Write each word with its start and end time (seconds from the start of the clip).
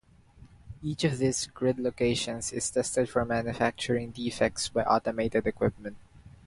Each 0.81 1.03
of 1.03 1.19
these 1.19 1.45
grid 1.45 1.77
locations 1.77 2.51
is 2.53 2.71
tested 2.71 3.07
for 3.07 3.23
manufacturing 3.23 4.09
defects 4.09 4.67
by 4.67 4.81
automated 4.81 5.45
equipment. 5.45 5.97